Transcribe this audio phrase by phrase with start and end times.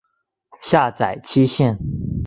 [0.63, 1.77] 下载期限